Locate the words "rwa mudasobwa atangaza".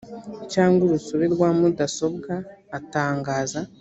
1.33-3.59